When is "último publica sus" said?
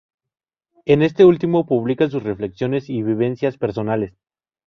1.25-2.23